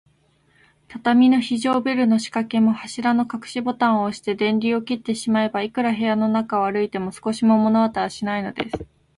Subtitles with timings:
[0.87, 8.83] 畳の非常ベルのしかけも、柱のかくしボタンをおして、電流を切ってしまえば、いくら部屋の中を歩いても、少しも物音はしないのです。